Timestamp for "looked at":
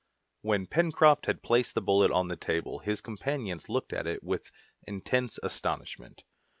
3.69-4.07